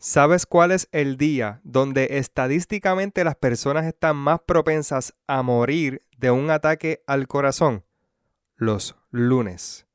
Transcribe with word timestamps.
¿Sabes 0.00 0.46
cuál 0.46 0.70
es 0.70 0.88
el 0.92 1.16
día 1.16 1.60
donde 1.64 2.18
estadísticamente 2.18 3.24
las 3.24 3.34
personas 3.34 3.84
están 3.84 4.14
más 4.14 4.38
propensas 4.38 5.12
a 5.26 5.42
morir 5.42 6.04
de 6.16 6.30
un 6.30 6.50
ataque 6.50 7.02
al 7.08 7.26
corazón? 7.26 7.84
Los 8.54 8.94
lunes. 9.10 9.88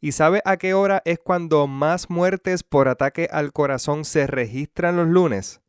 ¿Y 0.00 0.12
sabe 0.12 0.42
a 0.44 0.56
qué 0.56 0.74
hora 0.74 1.00
es 1.04 1.20
cuando 1.20 1.68
más 1.68 2.10
muertes 2.10 2.64
por 2.64 2.88
ataque 2.88 3.28
al 3.30 3.52
corazón 3.52 4.04
se 4.04 4.26
registran 4.26 4.96
los 4.96 5.06
lunes? 5.06 5.60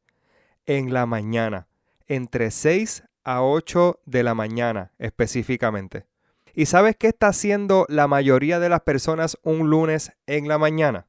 En 0.66 0.92
la 0.92 1.06
mañana, 1.06 1.68
entre 2.08 2.50
6 2.50 3.04
a 3.26 3.44
8 3.44 4.02
de 4.08 4.24
la 4.24 4.34
mañana 4.34 4.92
específicamente. 4.98 6.08
¿Y 6.56 6.66
sabes 6.66 6.96
qué 6.96 7.10
está 7.10 7.28
haciendo 7.28 7.86
la 7.90 8.08
mayoría 8.08 8.60
de 8.60 8.70
las 8.70 8.82
personas 8.82 9.38
un 9.44 9.70
lunes 9.70 10.14
en 10.26 10.48
la 10.48 10.58
mañana? 10.58 11.06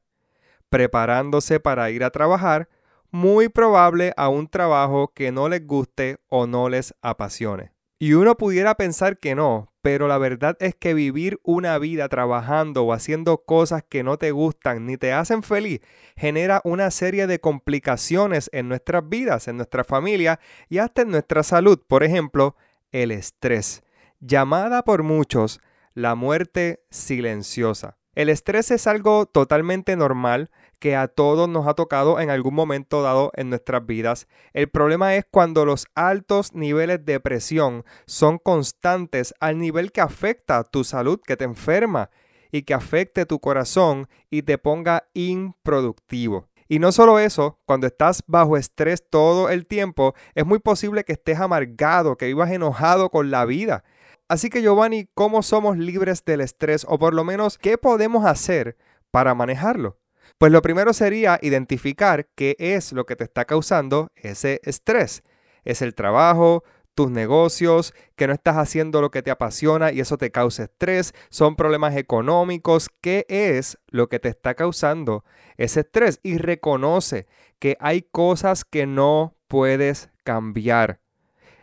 Preparándose 0.69 1.59
para 1.59 1.89
ir 1.91 2.03
a 2.03 2.11
trabajar, 2.11 2.69
muy 3.11 3.49
probable 3.49 4.13
a 4.17 4.29
un 4.29 4.47
trabajo 4.47 5.11
que 5.13 5.31
no 5.31 5.49
les 5.49 5.65
guste 5.65 6.17
o 6.27 6.47
no 6.47 6.69
les 6.69 6.93
apasione. 7.01 7.73
Y 8.01 8.13
uno 8.13 8.37
pudiera 8.37 8.75
pensar 8.75 9.17
que 9.17 9.35
no, 9.35 9.73
pero 9.81 10.07
la 10.07 10.17
verdad 10.17 10.55
es 10.61 10.73
que 10.73 10.93
vivir 10.93 11.39
una 11.43 11.77
vida 11.77 12.07
trabajando 12.07 12.83
o 12.83 12.93
haciendo 12.93 13.43
cosas 13.43 13.83
que 13.87 14.03
no 14.03 14.17
te 14.17 14.31
gustan 14.31 14.85
ni 14.85 14.95
te 14.95 15.11
hacen 15.11 15.43
feliz 15.43 15.81
genera 16.19 16.61
una 16.65 16.91
serie 16.91 17.27
de 17.27 17.39
complicaciones 17.39 18.49
en 18.53 18.67
nuestras 18.67 19.07
vidas, 19.07 19.47
en 19.47 19.55
nuestra 19.55 19.85
familia 19.85 20.39
y 20.67 20.79
hasta 20.79 21.03
en 21.03 21.11
nuestra 21.11 21.43
salud. 21.43 21.79
Por 21.87 22.03
ejemplo, 22.03 22.55
el 22.91 23.11
estrés, 23.11 23.83
llamada 24.19 24.83
por 24.83 25.03
muchos 25.03 25.61
la 25.93 26.15
muerte 26.15 26.83
silenciosa. 26.89 27.98
El 28.19 28.27
estrés 28.27 28.69
es 28.71 28.85
algo 28.85 29.27
totalmente 29.27 29.95
normal 29.95 30.51
que 30.79 30.97
a 30.97 31.07
todos 31.07 31.47
nos 31.47 31.67
ha 31.67 31.73
tocado 31.73 32.19
en 32.19 32.29
algún 32.29 32.53
momento 32.53 33.01
dado 33.01 33.31
en 33.35 33.49
nuestras 33.49 33.85
vidas. 33.85 34.27
El 34.51 34.67
problema 34.67 35.15
es 35.15 35.23
cuando 35.31 35.63
los 35.63 35.87
altos 35.95 36.53
niveles 36.53 37.05
de 37.05 37.21
presión 37.21 37.85
son 38.07 38.37
constantes 38.37 39.33
al 39.39 39.57
nivel 39.57 39.93
que 39.93 40.01
afecta 40.01 40.65
tu 40.65 40.83
salud, 40.83 41.21
que 41.25 41.37
te 41.37 41.45
enferma 41.45 42.09
y 42.51 42.63
que 42.63 42.73
afecte 42.73 43.25
tu 43.25 43.39
corazón 43.39 44.09
y 44.29 44.41
te 44.41 44.57
ponga 44.57 45.07
improductivo. 45.13 46.49
Y 46.67 46.79
no 46.79 46.91
solo 46.91 47.19
eso, 47.19 47.57
cuando 47.63 47.87
estás 47.87 48.21
bajo 48.27 48.57
estrés 48.57 49.01
todo 49.09 49.49
el 49.49 49.65
tiempo, 49.65 50.13
es 50.35 50.45
muy 50.45 50.59
posible 50.59 51.05
que 51.05 51.13
estés 51.13 51.39
amargado, 51.39 52.17
que 52.17 52.25
vivas 52.25 52.51
enojado 52.51 53.11
con 53.11 53.31
la 53.31 53.45
vida. 53.45 53.85
Así 54.29 54.49
que 54.49 54.61
Giovanni, 54.61 55.09
¿cómo 55.15 55.41
somos 55.41 55.77
libres 55.77 56.23
del 56.23 56.41
estrés? 56.41 56.85
O 56.87 56.99
por 56.99 57.15
lo 57.15 57.23
menos, 57.23 57.57
¿qué 57.57 57.79
podemos 57.79 58.25
hacer 58.25 58.77
para 59.09 59.33
manejarlo? 59.33 59.97
Pues 60.37 60.51
lo 60.51 60.61
primero 60.61 60.93
sería 60.93 61.39
identificar 61.41 62.29
qué 62.35 62.55
es 62.59 62.93
lo 62.93 63.07
que 63.07 63.15
te 63.15 63.23
está 63.23 63.45
causando 63.45 64.07
ese 64.15 64.61
estrés. 64.63 65.23
¿Es 65.65 65.81
el 65.81 65.95
trabajo? 65.95 66.63
tus 66.95 67.11
negocios, 67.11 67.93
que 68.17 68.27
no 68.27 68.33
estás 68.33 68.57
haciendo 68.57 68.99
lo 68.99 69.09
que 69.09 69.21
te 69.21 69.31
apasiona 69.31 69.93
y 69.93 70.01
eso 70.01 70.17
te 70.17 70.31
causa 70.31 70.63
estrés, 70.63 71.13
son 71.29 71.55
problemas 71.55 71.95
económicos, 71.95 72.89
¿qué 72.99 73.25
es 73.29 73.77
lo 73.87 74.09
que 74.09 74.19
te 74.19 74.27
está 74.27 74.53
causando 74.53 75.23
ese 75.55 75.79
estrés? 75.79 76.19
Y 76.23 76.39
reconoce 76.39 77.25
que 77.57 77.77
hay 77.79 78.01
cosas 78.01 78.65
que 78.65 78.85
no 78.85 79.37
puedes 79.47 80.09
cambiar. 80.25 80.99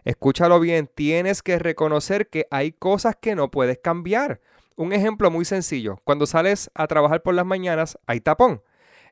Escúchalo 0.06 0.60
bien, 0.60 0.88
tienes 0.94 1.42
que 1.42 1.58
reconocer 1.58 2.28
que 2.28 2.46
hay 2.52 2.70
cosas 2.70 3.16
que 3.20 3.34
no 3.34 3.50
puedes 3.50 3.78
cambiar. 3.78 4.40
Un 4.76 4.92
ejemplo 4.92 5.32
muy 5.32 5.44
sencillo, 5.44 5.98
cuando 6.04 6.26
sales 6.26 6.70
a 6.74 6.86
trabajar 6.86 7.24
por 7.24 7.34
las 7.34 7.44
mañanas 7.44 7.98
hay 8.06 8.20
tapón. 8.20 8.62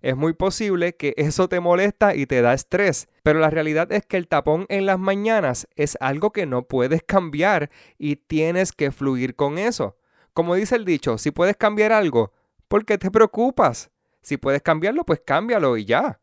Es 0.02 0.14
muy 0.14 0.34
posible 0.34 0.94
que 0.94 1.12
eso 1.16 1.48
te 1.48 1.58
molesta 1.58 2.14
y 2.14 2.26
te 2.26 2.42
da 2.42 2.54
estrés, 2.54 3.08
pero 3.24 3.40
la 3.40 3.50
realidad 3.50 3.90
es 3.90 4.06
que 4.06 4.16
el 4.16 4.28
tapón 4.28 4.66
en 4.68 4.86
las 4.86 5.00
mañanas 5.00 5.66
es 5.74 5.98
algo 6.00 6.30
que 6.30 6.46
no 6.46 6.62
puedes 6.62 7.02
cambiar 7.02 7.70
y 7.98 8.14
tienes 8.14 8.70
que 8.70 8.92
fluir 8.92 9.34
con 9.34 9.58
eso. 9.58 9.96
Como 10.32 10.54
dice 10.54 10.76
el 10.76 10.84
dicho, 10.84 11.18
si 11.18 11.32
puedes 11.32 11.56
cambiar 11.56 11.90
algo, 11.90 12.32
¿por 12.68 12.84
qué 12.84 12.98
te 12.98 13.10
preocupas? 13.10 13.90
Si 14.22 14.36
puedes 14.36 14.62
cambiarlo, 14.62 15.04
pues 15.04 15.20
cámbialo 15.26 15.76
y 15.76 15.86
ya. 15.86 16.20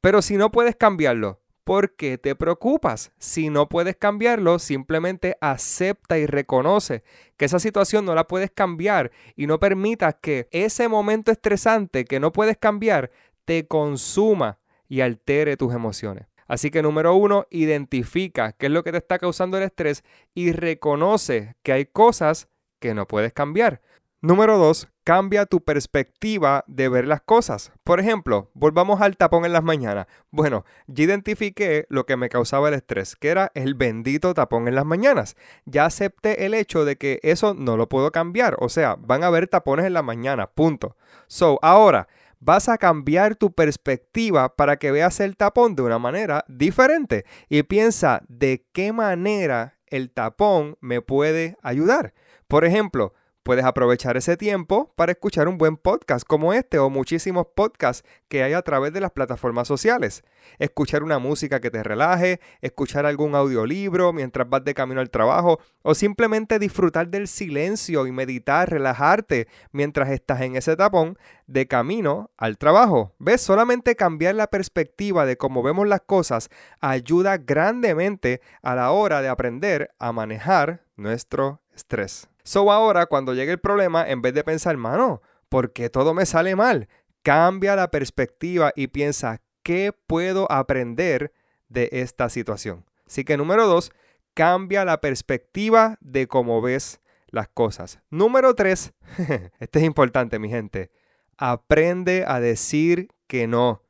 Pero 0.00 0.22
si 0.22 0.36
no 0.36 0.52
puedes 0.52 0.76
cambiarlo, 0.76 1.41
¿Por 1.64 1.94
qué 1.94 2.18
te 2.18 2.34
preocupas? 2.34 3.12
Si 3.18 3.48
no 3.48 3.68
puedes 3.68 3.96
cambiarlo, 3.96 4.58
simplemente 4.58 5.36
acepta 5.40 6.18
y 6.18 6.26
reconoce 6.26 7.04
que 7.36 7.44
esa 7.44 7.60
situación 7.60 8.04
no 8.04 8.16
la 8.16 8.26
puedes 8.26 8.50
cambiar 8.50 9.12
y 9.36 9.46
no 9.46 9.60
permitas 9.60 10.16
que 10.20 10.48
ese 10.50 10.88
momento 10.88 11.30
estresante 11.30 12.04
que 12.04 12.18
no 12.18 12.32
puedes 12.32 12.58
cambiar 12.58 13.12
te 13.44 13.68
consuma 13.68 14.58
y 14.88 15.02
altere 15.02 15.56
tus 15.56 15.72
emociones. 15.72 16.26
Así 16.48 16.70
que 16.70 16.82
número 16.82 17.14
uno, 17.14 17.46
identifica 17.50 18.52
qué 18.52 18.66
es 18.66 18.72
lo 18.72 18.82
que 18.82 18.90
te 18.90 18.98
está 18.98 19.18
causando 19.18 19.56
el 19.56 19.62
estrés 19.62 20.02
y 20.34 20.50
reconoce 20.52 21.54
que 21.62 21.72
hay 21.72 21.86
cosas 21.86 22.48
que 22.80 22.92
no 22.92 23.06
puedes 23.06 23.32
cambiar. 23.32 23.80
Número 24.20 24.58
dos, 24.58 24.88
cambia 25.04 25.46
tu 25.46 25.62
perspectiva 25.62 26.64
de 26.66 26.88
ver 26.88 27.06
las 27.06 27.20
cosas. 27.20 27.72
Por 27.84 28.00
ejemplo, 28.00 28.50
volvamos 28.54 29.00
al 29.00 29.16
tapón 29.16 29.44
en 29.44 29.52
las 29.52 29.62
mañanas. 29.62 30.06
Bueno, 30.30 30.64
ya 30.86 31.04
identifiqué 31.04 31.86
lo 31.88 32.06
que 32.06 32.16
me 32.16 32.28
causaba 32.28 32.68
el 32.68 32.74
estrés, 32.74 33.16
que 33.16 33.28
era 33.28 33.50
el 33.54 33.74
bendito 33.74 34.34
tapón 34.34 34.68
en 34.68 34.74
las 34.74 34.84
mañanas. 34.84 35.36
Ya 35.64 35.86
acepté 35.86 36.46
el 36.46 36.54
hecho 36.54 36.84
de 36.84 36.96
que 36.96 37.20
eso 37.22 37.54
no 37.54 37.76
lo 37.76 37.88
puedo 37.88 38.12
cambiar. 38.12 38.56
O 38.60 38.68
sea, 38.68 38.96
van 38.98 39.24
a 39.24 39.28
haber 39.28 39.48
tapones 39.48 39.86
en 39.86 39.94
la 39.94 40.02
mañana, 40.02 40.48
punto. 40.48 40.96
So, 41.26 41.58
ahora 41.62 42.08
vas 42.38 42.68
a 42.68 42.78
cambiar 42.78 43.36
tu 43.36 43.52
perspectiva 43.52 44.56
para 44.56 44.76
que 44.76 44.90
veas 44.90 45.20
el 45.20 45.36
tapón 45.36 45.76
de 45.76 45.82
una 45.82 45.98
manera 45.98 46.44
diferente 46.48 47.24
y 47.48 47.62
piensa 47.62 48.22
de 48.28 48.66
qué 48.72 48.92
manera 48.92 49.78
el 49.86 50.10
tapón 50.10 50.76
me 50.80 51.00
puede 51.02 51.56
ayudar. 51.62 52.14
Por 52.48 52.64
ejemplo, 52.64 53.14
Puedes 53.42 53.64
aprovechar 53.64 54.16
ese 54.16 54.36
tiempo 54.36 54.92
para 54.94 55.10
escuchar 55.10 55.48
un 55.48 55.58
buen 55.58 55.76
podcast 55.76 56.24
como 56.24 56.52
este 56.52 56.78
o 56.78 56.90
muchísimos 56.90 57.48
podcasts 57.56 58.08
que 58.28 58.44
hay 58.44 58.52
a 58.52 58.62
través 58.62 58.92
de 58.92 59.00
las 59.00 59.10
plataformas 59.10 59.66
sociales. 59.66 60.22
Escuchar 60.60 61.02
una 61.02 61.18
música 61.18 61.58
que 61.60 61.72
te 61.72 61.82
relaje, 61.82 62.38
escuchar 62.60 63.04
algún 63.04 63.34
audiolibro 63.34 64.12
mientras 64.12 64.48
vas 64.48 64.62
de 64.62 64.74
camino 64.74 65.00
al 65.00 65.10
trabajo 65.10 65.58
o 65.82 65.96
simplemente 65.96 66.60
disfrutar 66.60 67.08
del 67.08 67.26
silencio 67.26 68.06
y 68.06 68.12
meditar, 68.12 68.70
relajarte 68.70 69.48
mientras 69.72 70.10
estás 70.10 70.40
en 70.42 70.54
ese 70.54 70.76
tapón 70.76 71.18
de 71.48 71.66
camino 71.66 72.30
al 72.36 72.58
trabajo. 72.58 73.12
¿Ves? 73.18 73.40
Solamente 73.40 73.96
cambiar 73.96 74.36
la 74.36 74.46
perspectiva 74.46 75.26
de 75.26 75.36
cómo 75.36 75.64
vemos 75.64 75.88
las 75.88 76.02
cosas 76.02 76.48
ayuda 76.80 77.38
grandemente 77.38 78.40
a 78.62 78.76
la 78.76 78.92
hora 78.92 79.20
de 79.20 79.28
aprender 79.28 79.90
a 79.98 80.12
manejar 80.12 80.84
nuestro 80.94 81.60
estrés. 81.74 82.31
So 82.44 82.70
ahora 82.72 83.06
cuando 83.06 83.34
llegue 83.34 83.52
el 83.52 83.60
problema, 83.60 84.08
en 84.08 84.22
vez 84.22 84.34
de 84.34 84.44
pensar, 84.44 84.76
mano, 84.76 85.22
¿por 85.48 85.72
qué 85.72 85.90
todo 85.90 86.14
me 86.14 86.26
sale 86.26 86.56
mal? 86.56 86.88
Cambia 87.22 87.76
la 87.76 87.90
perspectiva 87.90 88.72
y 88.74 88.88
piensa, 88.88 89.40
¿qué 89.62 89.92
puedo 90.06 90.50
aprender 90.50 91.32
de 91.68 91.88
esta 91.92 92.28
situación? 92.28 92.84
Así 93.06 93.24
que 93.24 93.36
número 93.36 93.66
dos, 93.66 93.92
cambia 94.34 94.84
la 94.84 95.00
perspectiva 95.00 95.98
de 96.00 96.26
cómo 96.26 96.60
ves 96.60 97.00
las 97.28 97.48
cosas. 97.48 98.00
Número 98.10 98.54
tres, 98.54 98.92
este 99.60 99.78
es 99.78 99.84
importante 99.84 100.38
mi 100.38 100.48
gente, 100.48 100.90
aprende 101.36 102.24
a 102.26 102.40
decir 102.40 103.08
que 103.26 103.46
no. 103.46 103.82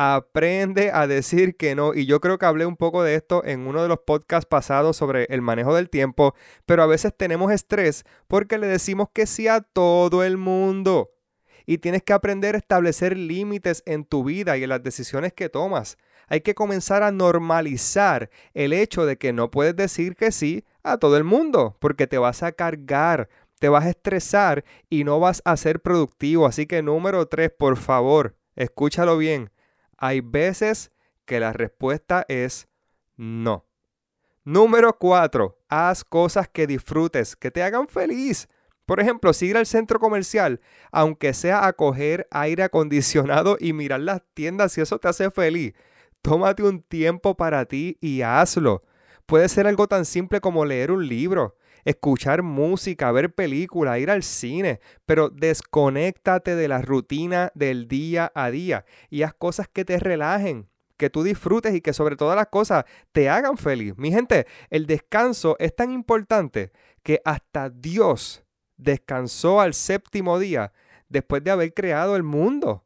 Aprende 0.00 0.92
a 0.92 1.08
decir 1.08 1.56
que 1.56 1.74
no. 1.74 1.92
Y 1.92 2.06
yo 2.06 2.20
creo 2.20 2.38
que 2.38 2.46
hablé 2.46 2.66
un 2.66 2.76
poco 2.76 3.02
de 3.02 3.16
esto 3.16 3.44
en 3.44 3.66
uno 3.66 3.82
de 3.82 3.88
los 3.88 3.98
podcasts 4.06 4.46
pasados 4.48 4.96
sobre 4.96 5.24
el 5.24 5.42
manejo 5.42 5.74
del 5.74 5.90
tiempo, 5.90 6.36
pero 6.66 6.84
a 6.84 6.86
veces 6.86 7.12
tenemos 7.16 7.50
estrés 7.50 8.04
porque 8.28 8.58
le 8.58 8.68
decimos 8.68 9.08
que 9.12 9.26
sí 9.26 9.48
a 9.48 9.60
todo 9.60 10.22
el 10.22 10.36
mundo. 10.36 11.10
Y 11.66 11.78
tienes 11.78 12.04
que 12.04 12.12
aprender 12.12 12.54
a 12.54 12.58
establecer 12.58 13.16
límites 13.16 13.82
en 13.86 14.04
tu 14.04 14.22
vida 14.22 14.56
y 14.56 14.62
en 14.62 14.68
las 14.68 14.84
decisiones 14.84 15.32
que 15.32 15.48
tomas. 15.48 15.98
Hay 16.28 16.42
que 16.42 16.54
comenzar 16.54 17.02
a 17.02 17.10
normalizar 17.10 18.30
el 18.54 18.72
hecho 18.72 19.04
de 19.04 19.18
que 19.18 19.32
no 19.32 19.50
puedes 19.50 19.74
decir 19.74 20.14
que 20.14 20.30
sí 20.30 20.64
a 20.84 20.98
todo 20.98 21.16
el 21.16 21.24
mundo, 21.24 21.76
porque 21.80 22.06
te 22.06 22.18
vas 22.18 22.44
a 22.44 22.52
cargar, 22.52 23.28
te 23.58 23.68
vas 23.68 23.84
a 23.84 23.90
estresar 23.90 24.64
y 24.88 25.02
no 25.02 25.18
vas 25.18 25.42
a 25.44 25.56
ser 25.56 25.80
productivo. 25.80 26.46
Así 26.46 26.66
que 26.66 26.82
número 26.82 27.26
tres, 27.26 27.50
por 27.50 27.76
favor, 27.76 28.36
escúchalo 28.54 29.18
bien 29.18 29.50
hay 29.98 30.20
veces 30.20 30.92
que 31.24 31.40
la 31.40 31.52
respuesta 31.52 32.24
es 32.28 32.68
no. 33.16 33.66
Número 34.44 34.96
4. 34.98 35.58
Haz 35.68 36.04
cosas 36.04 36.48
que 36.48 36.66
disfrutes, 36.66 37.36
que 37.36 37.50
te 37.50 37.62
hagan 37.62 37.88
feliz. 37.88 38.48
Por 38.86 39.00
ejemplo, 39.00 39.34
si 39.34 39.52
al 39.52 39.66
centro 39.66 39.98
comercial, 39.98 40.62
aunque 40.90 41.34
sea 41.34 41.66
a 41.66 41.74
coger 41.74 42.26
aire 42.30 42.62
acondicionado 42.62 43.58
y 43.60 43.74
mirar 43.74 44.00
las 44.00 44.22
tiendas 44.32 44.72
si 44.72 44.80
eso 44.80 44.98
te 44.98 45.08
hace 45.08 45.30
feliz, 45.30 45.74
tómate 46.22 46.62
un 46.62 46.80
tiempo 46.80 47.36
para 47.36 47.66
ti 47.66 47.98
y 48.00 48.22
hazlo. 48.22 48.82
Puede 49.26 49.50
ser 49.50 49.66
algo 49.66 49.88
tan 49.88 50.06
simple 50.06 50.40
como 50.40 50.64
leer 50.64 50.90
un 50.90 51.06
libro, 51.06 51.58
escuchar 51.84 52.42
música, 52.42 53.10
ver 53.12 53.34
películas, 53.34 53.98
ir 53.98 54.10
al 54.10 54.22
cine, 54.22 54.80
pero 55.06 55.30
desconéctate 55.30 56.56
de 56.56 56.68
la 56.68 56.82
rutina 56.82 57.50
del 57.54 57.88
día 57.88 58.32
a 58.34 58.50
día 58.50 58.84
y 59.10 59.22
haz 59.22 59.34
cosas 59.34 59.68
que 59.68 59.84
te 59.84 59.98
relajen, 59.98 60.68
que 60.96 61.10
tú 61.10 61.22
disfrutes 61.22 61.74
y 61.74 61.80
que 61.80 61.92
sobre 61.92 62.16
todas 62.16 62.36
las 62.36 62.48
cosas 62.48 62.84
te 63.12 63.28
hagan 63.28 63.56
feliz. 63.56 63.94
Mi 63.96 64.12
gente, 64.12 64.46
el 64.70 64.86
descanso 64.86 65.56
es 65.58 65.74
tan 65.74 65.92
importante 65.92 66.72
que 67.02 67.20
hasta 67.24 67.70
Dios 67.70 68.44
descansó 68.76 69.60
al 69.60 69.74
séptimo 69.74 70.38
día 70.38 70.72
después 71.08 71.42
de 71.42 71.50
haber 71.50 71.74
creado 71.74 72.16
el 72.16 72.22
mundo. 72.22 72.84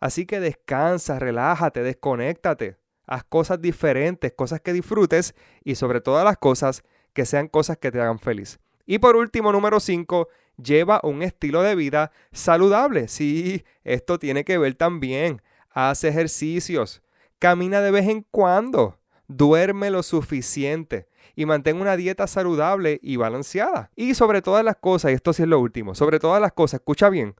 Así 0.00 0.26
que 0.26 0.40
descansa, 0.40 1.18
relájate, 1.18 1.82
desconéctate, 1.82 2.76
haz 3.06 3.24
cosas 3.24 3.60
diferentes, 3.60 4.32
cosas 4.32 4.60
que 4.60 4.72
disfrutes 4.72 5.34
y 5.62 5.76
sobre 5.76 6.00
todas 6.00 6.24
las 6.24 6.38
cosas 6.38 6.82
que 7.12 7.26
sean 7.26 7.48
cosas 7.48 7.78
que 7.78 7.90
te 7.90 8.00
hagan 8.00 8.18
feliz. 8.18 8.58
Y 8.86 8.98
por 8.98 9.16
último, 9.16 9.52
número 9.52 9.80
5, 9.80 10.28
lleva 10.62 11.00
un 11.02 11.22
estilo 11.22 11.62
de 11.62 11.74
vida 11.74 12.12
saludable. 12.32 13.08
Sí, 13.08 13.64
esto 13.84 14.18
tiene 14.18 14.44
que 14.44 14.58
ver 14.58 14.74
también. 14.74 15.42
Haz 15.70 16.04
ejercicios, 16.04 17.02
camina 17.38 17.80
de 17.80 17.90
vez 17.90 18.08
en 18.08 18.26
cuando, 18.30 18.98
duerme 19.28 19.90
lo 19.90 20.02
suficiente 20.02 21.08
y 21.34 21.46
mantén 21.46 21.80
una 21.80 21.96
dieta 21.96 22.26
saludable 22.26 23.00
y 23.02 23.16
balanceada. 23.16 23.90
Y 23.96 24.14
sobre 24.14 24.42
todas 24.42 24.64
las 24.64 24.76
cosas, 24.76 25.12
y 25.12 25.14
esto 25.14 25.32
sí 25.32 25.42
es 25.42 25.48
lo 25.48 25.60
último, 25.60 25.94
sobre 25.94 26.18
todas 26.18 26.40
las 26.40 26.52
cosas, 26.52 26.80
escucha 26.80 27.08
bien, 27.08 27.34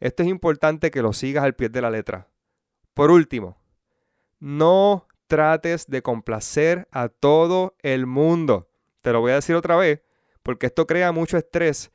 esto 0.00 0.22
es 0.22 0.28
importante 0.28 0.90
que 0.90 1.02
lo 1.02 1.12
sigas 1.12 1.44
al 1.44 1.54
pie 1.54 1.68
de 1.68 1.80
la 1.80 1.90
letra. 1.90 2.28
Por 2.94 3.10
último, 3.10 3.56
no 4.40 5.06
trates 5.26 5.86
de 5.86 6.02
complacer 6.02 6.88
a 6.90 7.08
todo 7.08 7.76
el 7.82 8.06
mundo. 8.06 8.68
Te 9.06 9.12
lo 9.12 9.20
voy 9.20 9.30
a 9.30 9.36
decir 9.36 9.54
otra 9.54 9.76
vez, 9.76 10.00
porque 10.42 10.66
esto 10.66 10.84
crea 10.84 11.12
mucho 11.12 11.36
estrés. 11.36 11.92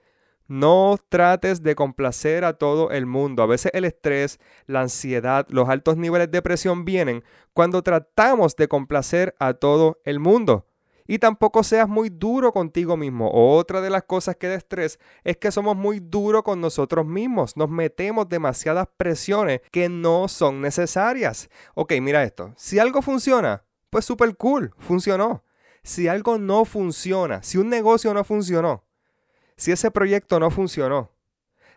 No 0.48 0.96
trates 1.10 1.62
de 1.62 1.76
complacer 1.76 2.46
a 2.46 2.54
todo 2.54 2.90
el 2.90 3.06
mundo. 3.06 3.44
A 3.44 3.48
veces 3.48 3.70
el 3.76 3.84
estrés, 3.84 4.40
la 4.66 4.80
ansiedad, 4.80 5.46
los 5.50 5.68
altos 5.68 5.98
niveles 5.98 6.32
de 6.32 6.42
presión 6.42 6.86
vienen 6.86 7.26
cuando 7.52 7.84
tratamos 7.84 8.56
de 8.56 8.70
complacer 8.70 9.36
a 9.40 9.56
todo 9.56 10.00
el 10.06 10.22
mundo. 10.22 10.68
Y 11.06 11.20
tampoco 11.20 11.64
seas 11.64 11.90
muy 11.90 12.08
duro 12.08 12.54
contigo 12.54 12.96
mismo. 12.96 13.30
Otra 13.34 13.82
de 13.82 13.90
las 13.90 14.04
cosas 14.04 14.38
que 14.38 14.48
da 14.48 14.56
estrés 14.56 14.98
es 15.26 15.36
que 15.36 15.52
somos 15.52 15.76
muy 15.76 16.00
duros 16.00 16.44
con 16.44 16.62
nosotros 16.62 17.06
mismos. 17.06 17.58
Nos 17.58 17.70
metemos 17.70 18.30
demasiadas 18.30 18.88
presiones 18.96 19.60
que 19.70 19.90
no 19.90 20.30
son 20.30 20.62
necesarias. 20.62 21.50
Ok, 21.76 21.92
mira 22.00 22.24
esto. 22.24 22.54
Si 22.56 22.80
algo 22.80 23.02
funciona, 23.02 23.66
pues 23.90 24.06
súper 24.06 24.34
cool, 24.38 24.74
funcionó 24.80 25.44
si 25.84 26.08
algo 26.08 26.38
no 26.38 26.66
funciona, 26.66 27.44
si 27.44 27.58
un 27.58 27.70
negocio 27.70 28.14
no 28.14 28.24
funcionó, 28.24 28.84
si 29.58 29.72
ese 29.72 29.92
proyecto 29.92 30.40
no 30.40 30.52
funcionó, 30.52 31.12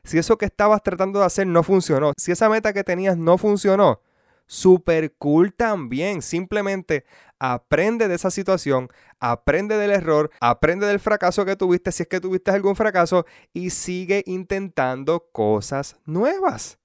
si 0.04 0.18
eso 0.18 0.38
que 0.38 0.46
estabas 0.46 0.82
tratando 0.82 1.20
de 1.20 1.26
hacer 1.26 1.46
no 1.46 1.62
funcionó, 1.62 2.12
si 2.18 2.32
esa 2.32 2.48
meta 2.48 2.72
que 2.72 2.84
tenías 2.84 3.16
no 3.16 3.38
funcionó, 3.38 4.00
super 4.46 5.14
cool 5.16 5.52
también. 5.54 6.22
Simplemente 6.22 7.04
aprende 7.38 8.08
de 8.08 8.14
esa 8.14 8.30
situación, 8.30 8.88
aprende 9.20 9.76
del 9.76 9.90
error, 9.90 10.30
aprende 10.40 10.86
del 10.86 11.00
fracaso 11.00 11.44
que 11.44 11.56
tuviste, 11.56 11.92
si 11.92 12.02
es 12.02 12.08
que 12.08 12.20
tuviste 12.20 12.50
algún 12.50 12.76
fracaso, 12.76 13.26
y 13.52 13.70
sigue 13.70 14.22
intentando 14.26 15.28
cosas 15.32 15.96
nuevas. 16.04 16.78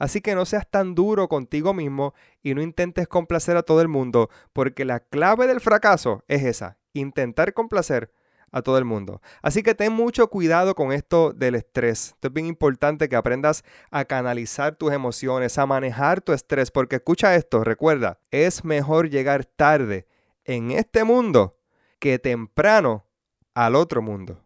Así 0.00 0.20
que 0.20 0.34
no 0.34 0.46
seas 0.46 0.66
tan 0.68 0.96
duro 0.96 1.28
contigo 1.28 1.74
mismo 1.74 2.14
y 2.42 2.54
no 2.54 2.62
intentes 2.62 3.06
complacer 3.06 3.56
a 3.56 3.62
todo 3.62 3.82
el 3.82 3.88
mundo, 3.88 4.30
porque 4.52 4.84
la 4.84 4.98
clave 4.98 5.46
del 5.46 5.60
fracaso 5.60 6.24
es 6.26 6.42
esa, 6.42 6.78
intentar 6.94 7.52
complacer 7.52 8.10
a 8.50 8.62
todo 8.62 8.78
el 8.78 8.84
mundo. 8.84 9.20
Así 9.42 9.62
que 9.62 9.74
ten 9.74 9.92
mucho 9.92 10.28
cuidado 10.28 10.74
con 10.74 10.92
esto 10.92 11.32
del 11.32 11.54
estrés. 11.54 12.16
es 12.20 12.32
bien 12.32 12.46
importante 12.46 13.08
que 13.08 13.16
aprendas 13.16 13.62
a 13.90 14.04
canalizar 14.06 14.74
tus 14.74 14.92
emociones, 14.92 15.58
a 15.58 15.66
manejar 15.66 16.22
tu 16.22 16.32
estrés, 16.32 16.70
porque 16.70 16.96
escucha 16.96 17.34
esto, 17.34 17.62
recuerda, 17.62 18.18
es 18.30 18.64
mejor 18.64 19.10
llegar 19.10 19.44
tarde 19.44 20.06
en 20.44 20.70
este 20.70 21.04
mundo 21.04 21.58
que 21.98 22.18
temprano 22.18 23.04
al 23.54 23.76
otro 23.76 24.00
mundo. 24.00 24.38